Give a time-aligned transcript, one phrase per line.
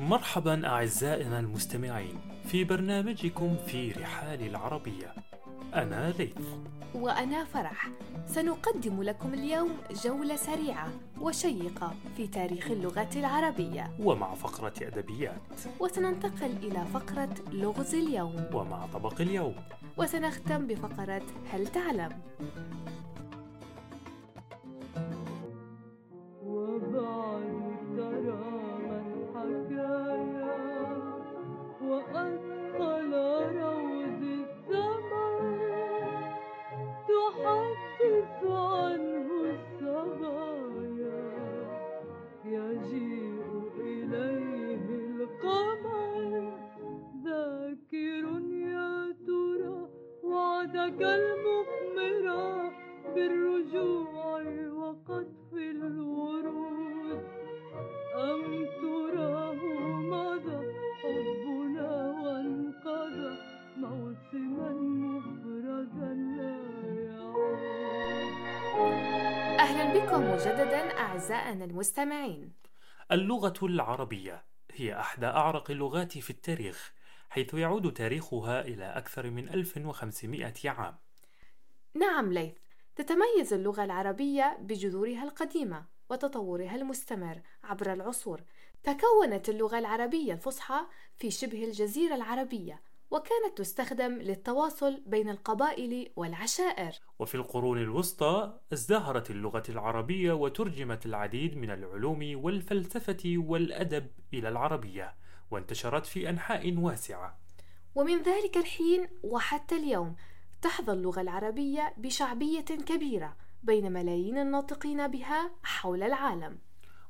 [0.00, 5.14] مرحبا أعزائنا المستمعين في برنامجكم في رحال العربية.
[5.74, 6.48] أنا ليث.
[6.94, 7.88] وأنا فرح.
[8.26, 9.70] سنقدم لكم اليوم
[10.04, 10.88] جولة سريعة
[11.20, 13.90] وشيقة في تاريخ اللغة العربية.
[14.00, 15.42] ومع فقرة أدبيات.
[15.80, 18.46] وسننتقل إلى فقرة لغز اليوم.
[18.52, 19.54] ومع طبق اليوم.
[19.96, 21.22] وسنختم بفقرة
[21.52, 22.12] هل تعلم؟
[50.84, 52.72] وعدك المقمرة
[53.14, 57.24] بالرجوع وقطف الورود.
[58.14, 59.60] أم تراه
[60.12, 60.72] مضى
[61.02, 61.90] حبنا
[62.24, 63.36] وانقضى
[63.76, 66.56] موسما مفردا لا
[67.04, 67.58] يعود.
[69.60, 72.52] أهلا بكم مجددا أعزائنا المستمعين.
[73.12, 76.93] اللغة العربية هي أحدى أعرق اللغات في التاريخ.
[77.30, 80.94] حيث يعود تاريخها إلى أكثر من 1500 عام.
[81.94, 82.54] نعم ليث.
[82.96, 88.42] تتميز اللغة العربية بجذورها القديمة وتطورها المستمر عبر العصور.
[88.82, 90.80] تكونت اللغة العربية الفصحى
[91.16, 96.92] في شبه الجزيرة العربية وكانت تستخدم للتواصل بين القبائل والعشائر.
[97.18, 105.14] وفي القرون الوسطى ازدهرت اللغة العربية وترجمت العديد من العلوم والفلسفة والأدب إلى العربية.
[105.54, 107.38] وانتشرت في أنحاء واسعة.
[107.94, 110.16] ومن ذلك الحين وحتى اليوم
[110.62, 116.58] تحظى اللغة العربية بشعبية كبيرة بين ملايين الناطقين بها حول العالم.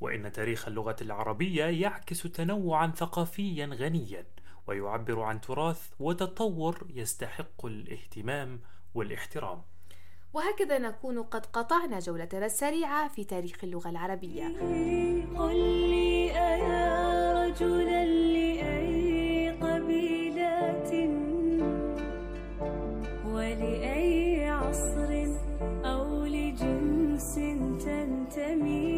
[0.00, 4.26] وإن تاريخ اللغة العربية يعكس تنوعا ثقافيا غنيا
[4.66, 8.60] ويعبر عن تراث وتطور يستحق الاهتمام
[8.94, 9.62] والاحترام.
[10.32, 14.46] وهكذا نكون قد قطعنا جولتنا السريعة في تاريخ اللغة العربية.
[15.38, 15.56] قل
[15.90, 16.30] لي
[17.48, 20.92] رجلا لأي قبيلة
[23.26, 25.10] ولأي عصر
[25.84, 27.34] أو لجنس
[27.84, 28.88] تنتمي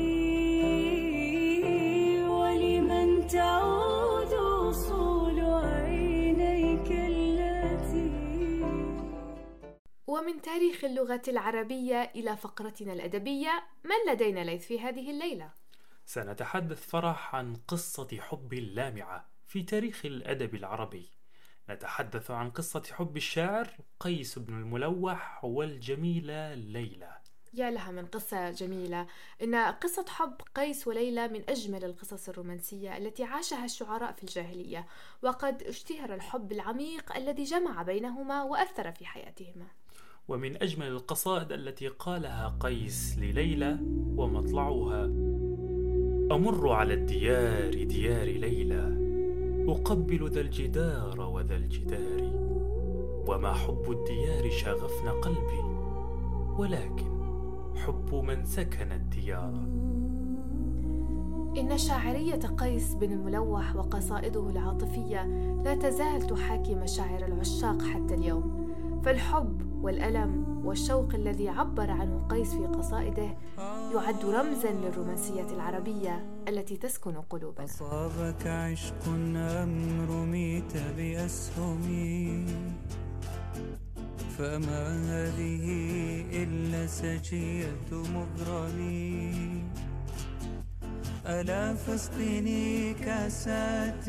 [2.23, 4.33] ولمن تعود
[4.69, 8.13] أصول عينيك التي
[10.07, 15.60] ومن تاريخ اللغة العربية إلى فقرتنا الأدبية من لدينا ليث في هذه الليلة؟
[16.11, 21.09] سنتحدث فرح عن قصة حب لامعة في تاريخ الأدب العربي.
[21.69, 23.69] نتحدث عن قصة حب الشاعر
[24.01, 27.17] قيس بن الملوح والجميلة ليلى.
[27.55, 29.07] يا لها من قصة جميلة.
[29.43, 34.87] إن قصة حب قيس وليلى من أجمل القصص الرومانسية التي عاشها الشعراء في الجاهلية
[35.23, 39.67] وقد اشتهر الحب العميق الذي جمع بينهما وأثر في حياتهما.
[40.29, 43.79] ومن أجمل القصائد التي قالها قيس لليلى
[44.17, 45.30] ومطلعها
[46.31, 48.97] أمر على الديار ديار ليلى
[49.69, 52.31] أقبل ذا الجدار وذا الجدار
[53.29, 55.63] وما حب الديار شغفن قلبي
[56.59, 57.11] ولكن
[57.77, 59.55] حب من سكن الديار.
[61.59, 65.27] إن شاعرية قيس بن الملوح وقصائده العاطفية
[65.65, 68.71] لا تزال تحاكي مشاعر العشاق حتى اليوم
[69.05, 73.37] فالحب والألم والشوق الذي عبر عنه قيس في قصائده
[73.95, 77.65] يعد رمزا للرومانسية العربية التي تسكن قلوبنا.
[77.65, 82.47] أصابك عشق أم رميت بأسهم.
[84.39, 85.67] فما هذه
[86.33, 89.63] إلا سجية مغرمي
[91.27, 94.09] ألا فاسقني كاسات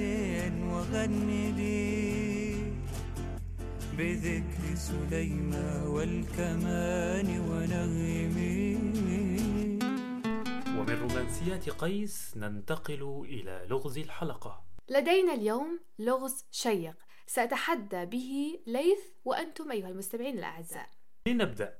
[1.58, 2.54] لي
[3.98, 8.78] بذكر سليمى والكمان ونغمي
[10.82, 14.64] ومن رومانسيات قيس ننتقل إلى لغز الحلقة.
[14.90, 16.96] لدينا اليوم لغز شيق.
[17.28, 20.90] سأتحدى به ليث وأنتم أيها المستمعين الأعزاء.
[21.28, 21.78] لنبدأ.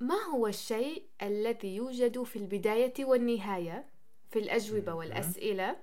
[0.00, 3.90] ما هو الشيء الذي يوجد في البداية والنهاية؟
[4.30, 4.94] في الأجوبة.
[4.94, 5.76] والأسئلة.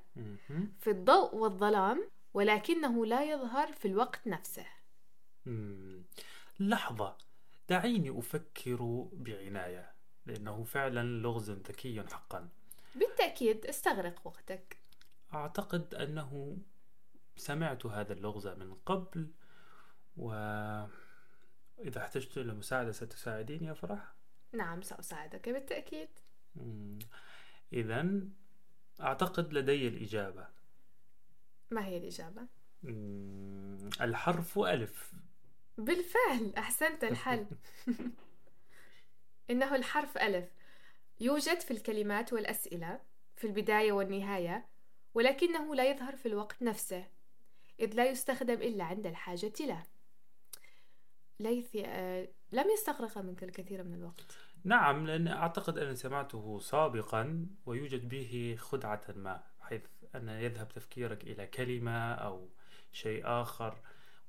[0.79, 4.65] في الضوء والظلام ولكنه لا يظهر في الوقت نفسه.
[6.59, 7.17] لحظة.
[7.69, 9.91] دعيني أفكر بعناية.
[10.25, 12.49] لأنه فعلا لغز ذكي حقا.
[12.95, 14.77] بالتأكيد استغرق وقتك
[15.33, 16.57] أعتقد أنه
[17.35, 19.31] سمعت هذا اللغز من قبل
[20.17, 20.91] وإذا
[21.97, 24.13] احتجت إلى مساعدة ستساعديني يا فرح؟
[24.53, 26.09] نعم سأساعدك بالتأكيد.
[27.73, 28.21] إذا
[29.01, 30.47] أعتقد لدي الإجابة.
[31.71, 32.47] ما هي الإجابة؟
[34.01, 35.13] الحرف ألف.
[35.77, 37.45] بالفعل أحسنت الحل.
[39.49, 40.49] إنه الحرف ألف.
[41.21, 42.99] يوجد في الكلمات والأسئلة
[43.35, 44.65] في البداية والنهاية
[45.13, 47.07] ولكنه لا يظهر في الوقت نفسه
[47.79, 49.83] إذ لا يستخدم إلا عند الحاجة له.
[51.39, 54.37] ليثي آه، لم يستغرق منك الكثير من الوقت.
[54.63, 59.85] نعم لأن أعتقد أني سمعته سابقا ويوجد به خدعة ما حيث
[60.15, 62.49] أن يذهب تفكيرك إلى كلمة أو
[62.91, 63.77] شيء آخر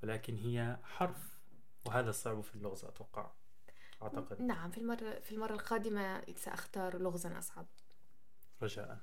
[0.02, 1.40] ولكن هي حرف
[1.86, 3.30] وهذا الصعب في اللغز أتوقع.
[4.02, 4.42] أعتقد.
[4.42, 7.66] نعم في المرة في المرة القادمة سأختار لغزا أصعب.
[8.62, 8.98] رجاء.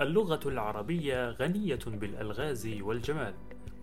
[0.00, 3.34] اللغة العربية غنية بالألغاز والجمال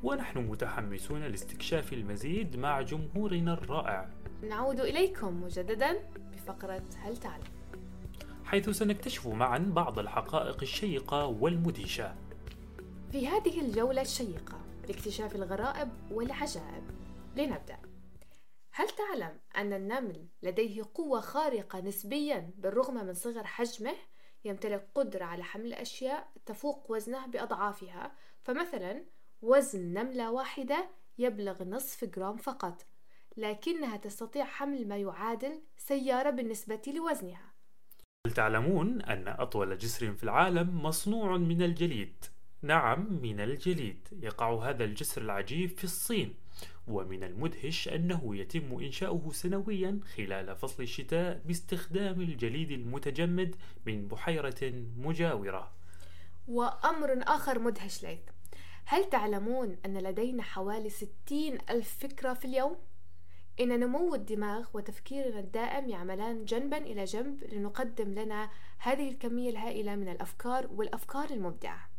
[0.03, 4.09] ونحن متحمسون لاستكشاف المزيد مع جمهورنا الرائع.
[4.43, 7.60] نعود إليكم مجددا بفقرة هل تعلم؟
[8.51, 12.15] حيث سنكتشف معا بعض الحقائق الشيقة والمدهشة.
[13.11, 16.83] في هذه الجولة الشيقة لاكتشاف الغرائب والعجائب.
[17.35, 17.77] لنبدأ.
[18.71, 23.95] هل تعلم أن النمل لديه قوة خارقة نسبيا بالرغم من صغر حجمه؟
[24.45, 28.15] يمتلك قدرة على حمل الأشياء تفوق وزنه بأضعافها.
[28.43, 29.05] فمثلا
[29.41, 32.85] وزن نملة واحدة يبلغ نصف جرام فقط
[33.37, 37.50] لكنها تستطيع حمل ما يعادل سيارة بالنسبة لوزنها.
[38.27, 42.25] هل تعلمون أن أطول جسر في العالم مصنوع من الجليد؟
[42.61, 46.35] نعم من الجليد يقع هذا الجسر العجيب في الصين
[46.87, 55.71] ومن المدهش أنه يتم إنشاؤه سنويا خلال فصل الشتاء باستخدام الجليد المتجمد من بحيرة مجاورة
[56.47, 58.19] وأمر آخر مدهش ليث
[58.85, 61.11] هل تعلمون أن لدينا حوالي 60
[61.69, 62.75] ألف فكرة في اليوم؟
[63.59, 70.09] إن نمو الدماغ وتفكيرنا الدائم يعملان جنبا إلى جنب لنقدم لنا هذه الكمية الهائلة من
[70.09, 71.89] الأفكار والأفكار المبدعة.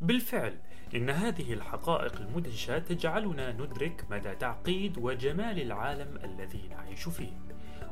[0.00, 0.58] بالفعل
[0.94, 7.32] إن هذه الحقائق المدهشة تجعلنا ندرك مدى تعقيد وجمال العالم الذي نعيش فيه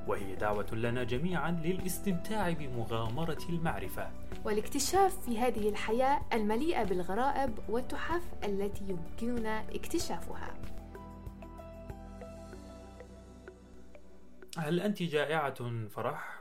[0.06, 4.10] وهي دعوة لنا جميعا للاستمتاع بمغامرة المعرفة.
[4.44, 10.57] والاكتشاف في هذه الحياة المليئة بالغرائب والتحف التي يمكننا اكتشافها.
[14.58, 16.40] هل أنت جائعة فرح؟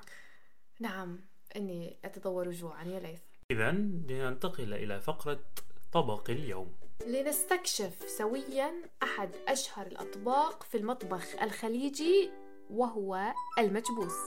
[0.79, 1.19] نعم
[1.55, 3.19] إني أتضور جوعا يا ليث
[3.51, 5.39] إذا لننتقل إلى فقرة
[5.91, 6.75] طبق اليوم.
[7.07, 8.73] لنستكشف سويا
[9.03, 12.31] أحد أشهر الأطباق في المطبخ الخليجي
[12.69, 14.17] وهو المجبوس.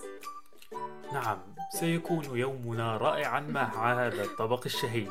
[1.13, 5.09] نعم سيكون يومنا رائعا مع هذا الطبق الشهي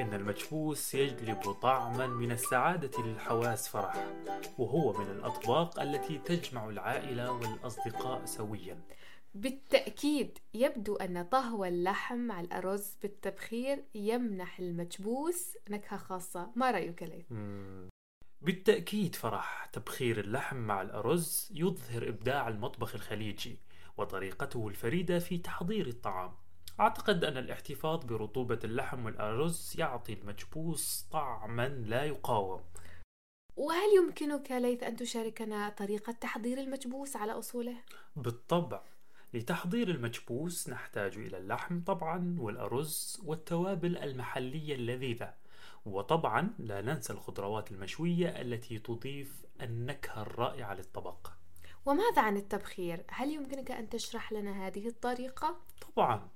[0.00, 3.94] إن المجبوس يجلب طعما من السعادة للحواس فرح
[4.58, 8.80] وهو من الأطباق التي تجمع العائلة والأصدقاء سويا.
[9.34, 16.50] بالتأكيد يبدو أن طهو اللحم مع الأرز بالتبخير يمنح المجبوس نكهة خاصة.
[16.56, 17.26] ما رأيك ليث؟
[18.40, 19.64] بالتأكيد فرح.
[19.64, 23.58] تبخير اللحم مع الأرز يظهر إبداع المطبخ الخليجي
[23.96, 26.32] وطريقته الفريدة في تحضير الطعام.
[26.80, 32.60] أعتقد أن الاحتفاظ برطوبة اللحم والأرز يعطي المجبوس طعما لا يقاوم
[33.56, 37.76] وهل يمكنك ليث أن تشاركنا طريقة تحضير المجبوس على أصوله؟
[38.16, 38.82] بالطبع
[39.34, 45.34] لتحضير المجبوس نحتاج إلى اللحم طبعا والأرز والتوابل المحلية اللذيذة
[45.86, 51.32] وطبعا لا ننسى الخضروات المشوية التي تضيف النكهة الرائعة للطبق
[51.86, 56.28] وماذا عن التبخير؟ هل يمكنك أن تشرح لنا هذه الطريقة؟ طبعا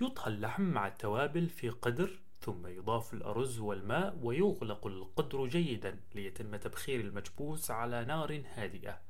[0.00, 7.00] يطهى اللحم مع التوابل في قدر ثم يضاف الأرز والماء ويغلق القدر جيدا ليتم تبخير
[7.00, 9.00] المجبوس على نار هادئة.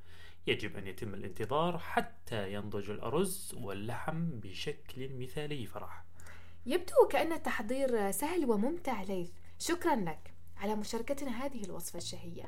[0.46, 6.04] يجب أن يتم الانتظار حتى ينضج الأرز واللحم بشكل مثالي فرح.
[6.66, 9.30] يبدو كأن التحضير سهل وممتع ليث.
[9.58, 10.33] شكرا لك.
[10.56, 12.44] على مشاركتنا هذه الوصفة الشهية.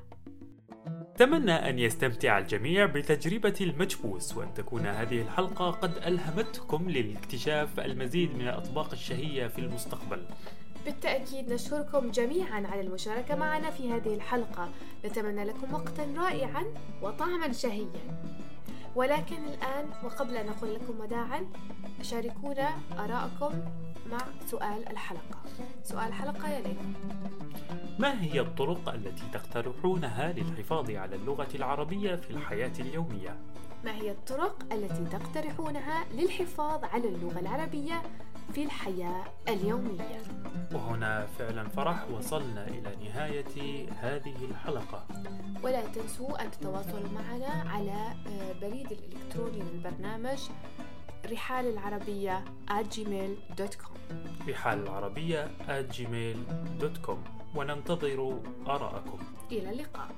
[0.86, 8.48] أتمنى أن يستمتع الجميع بتجربة المجبوس وأن تكون هذه الحلقة قد ألهمتكم لاكتشاف المزيد من
[8.48, 10.26] الأطباق الشهية في المستقبل.
[10.84, 14.70] بالتأكيد نشكركم جميعا على المشاركة معنا في هذه الحلقة.
[15.04, 16.64] نتمنى لكم وقتا رائعا
[17.02, 18.20] وطعما شهيا.
[18.94, 21.46] ولكن الآن وقبل أن نقول لكم وداعا
[22.02, 23.64] شاركونا آراءكم
[24.10, 25.42] مع سؤال الحلقة.
[25.82, 26.80] سؤال الحلقة يا ليلى
[27.98, 33.36] ما هي الطرق التي تقترحونها للحفاظ على اللغة العربية في الحياة اليومية؟
[33.84, 38.02] ما هي الطرق التي تقترحونها للحفاظ على اللغة العربية
[38.52, 40.20] في الحياة اليومية؟
[40.74, 45.06] وهنا فعلا فرح وصلنا إلى نهاية هذه الحلقة.
[45.62, 50.38] ولا تنسوا أن تتواصلوا معنا على آه، بريد الإلكتروني للبرنامج
[51.32, 54.14] رحال العربية at gmail.com
[54.48, 59.18] رحال العربية at gmail.com وننتظر آراءكم.
[59.52, 60.08] إلى اللقاء.